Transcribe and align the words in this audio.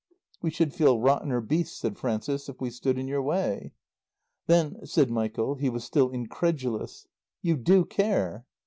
"We 0.41 0.49
should 0.49 0.73
feel 0.73 0.97
rottener 0.99 1.41
beasts," 1.41 1.77
said 1.77 1.95
Frances, 1.95 2.49
"if 2.49 2.59
we 2.59 2.71
stood 2.71 2.97
in 2.97 3.07
your 3.07 3.21
way." 3.21 3.71
"Then," 4.47 4.83
said 4.83 5.11
Michael 5.11 5.53
(he 5.53 5.69
was 5.69 5.83
still 5.83 6.09
incredulous), 6.09 7.05
"you 7.43 7.55
do 7.55 7.85
care?" 7.85 8.47